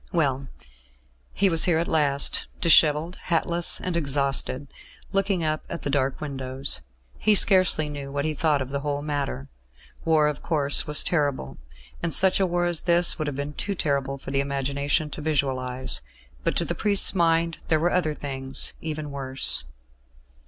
Well, 0.11 0.47
he 1.31 1.47
was 1.47 1.65
here 1.65 1.77
at 1.77 1.87
last, 1.87 2.47
dishevelled, 2.59 3.17
hatless 3.25 3.79
and 3.79 3.95
exhausted, 3.95 4.67
looking 5.11 5.43
up 5.43 5.63
at 5.69 5.83
the 5.83 5.91
dark 5.91 6.19
windows. 6.19 6.81
He 7.19 7.35
scarcely 7.35 7.87
knew 7.87 8.11
what 8.11 8.25
he 8.25 8.33
thought 8.33 8.63
of 8.63 8.71
the 8.71 8.79
whole 8.79 9.03
matter. 9.03 9.47
War, 10.03 10.27
of 10.27 10.41
course, 10.41 10.87
was 10.87 11.03
terrible. 11.03 11.59
And 12.01 12.15
such 12.15 12.39
a 12.39 12.47
war 12.47 12.65
as 12.65 12.81
this 12.85 13.19
would 13.19 13.27
have 13.27 13.35
been 13.35 13.53
too 13.53 13.75
terrible 13.75 14.17
for 14.17 14.31
the 14.31 14.39
imagination 14.39 15.11
to 15.11 15.21
visualise; 15.21 16.01
but 16.43 16.55
to 16.57 16.65
the 16.65 16.73
priest's 16.73 17.13
mind 17.13 17.59
there 17.67 17.79
were 17.79 17.91
other 17.93 18.15
things 18.15 18.73
even 18.81 19.11
worse. 19.11 19.65